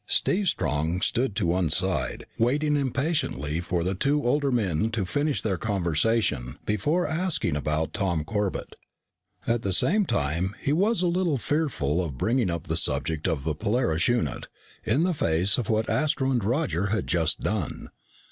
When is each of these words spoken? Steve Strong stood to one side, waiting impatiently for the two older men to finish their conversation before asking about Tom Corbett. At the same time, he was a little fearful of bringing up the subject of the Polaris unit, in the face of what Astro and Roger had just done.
Steve 0.07 0.47
Strong 0.47 0.99
stood 1.01 1.35
to 1.35 1.45
one 1.45 1.69
side, 1.69 2.25
waiting 2.39 2.75
impatiently 2.75 3.59
for 3.59 3.83
the 3.83 3.93
two 3.93 4.25
older 4.25 4.51
men 4.51 4.89
to 4.89 5.05
finish 5.05 5.43
their 5.43 5.59
conversation 5.59 6.57
before 6.65 7.05
asking 7.07 7.55
about 7.55 7.93
Tom 7.93 8.23
Corbett. 8.23 8.75
At 9.45 9.61
the 9.61 9.71
same 9.73 10.07
time, 10.07 10.55
he 10.59 10.73
was 10.73 11.03
a 11.03 11.07
little 11.07 11.37
fearful 11.37 12.03
of 12.03 12.17
bringing 12.17 12.49
up 12.49 12.63
the 12.63 12.77
subject 12.77 13.27
of 13.27 13.43
the 13.43 13.53
Polaris 13.53 14.07
unit, 14.07 14.47
in 14.83 15.03
the 15.03 15.13
face 15.13 15.59
of 15.59 15.69
what 15.69 15.87
Astro 15.87 16.31
and 16.31 16.43
Roger 16.43 16.87
had 16.87 17.05
just 17.05 17.41
done. 17.41 17.91